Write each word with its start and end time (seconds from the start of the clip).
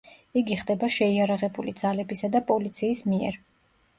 იგი 0.39 0.55
ხდება 0.61 0.87
შეიარაღებული 0.95 1.73
ძალებისა 1.81 2.29
და 2.37 2.43
პოლიციის 2.53 3.03
მიერ. 3.13 3.37